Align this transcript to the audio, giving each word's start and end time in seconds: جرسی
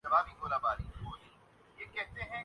جرسی 1.93 2.21